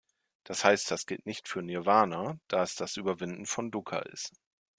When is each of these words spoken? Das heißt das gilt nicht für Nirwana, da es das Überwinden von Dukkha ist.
Das 0.45 0.63
heißt 0.65 0.89
das 0.89 1.05
gilt 1.05 1.27
nicht 1.27 1.47
für 1.47 1.61
Nirwana, 1.61 2.39
da 2.47 2.63
es 2.63 2.73
das 2.73 2.97
Überwinden 2.97 3.45
von 3.45 3.69
Dukkha 3.69 3.99
ist. 3.99 4.33